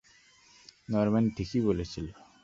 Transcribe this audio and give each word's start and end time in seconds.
Norman 0.89 1.25
ঠিকই 1.35 1.61
বলেছিল। 1.67 2.05